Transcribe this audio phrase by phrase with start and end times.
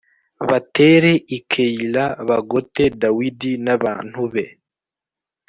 [0.49, 4.45] batere i Keyila bagote Dawidi n’abantu be.